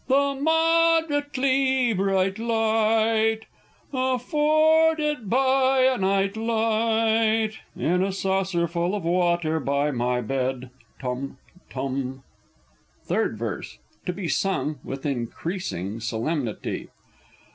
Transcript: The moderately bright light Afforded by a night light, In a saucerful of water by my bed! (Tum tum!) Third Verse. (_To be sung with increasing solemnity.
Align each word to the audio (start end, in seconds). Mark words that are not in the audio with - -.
The 0.07 0.33
moderately 0.41 1.93
bright 1.93 2.39
light 2.39 3.41
Afforded 3.93 5.29
by 5.29 5.81
a 5.83 5.95
night 5.99 6.35
light, 6.35 7.59
In 7.77 8.01
a 8.01 8.11
saucerful 8.11 8.95
of 8.95 9.03
water 9.03 9.59
by 9.59 9.91
my 9.91 10.19
bed! 10.21 10.71
(Tum 10.99 11.37
tum!) 11.69 12.23
Third 13.03 13.37
Verse. 13.37 13.77
(_To 14.07 14.15
be 14.15 14.27
sung 14.27 14.79
with 14.83 15.05
increasing 15.05 15.99
solemnity. 15.99 16.87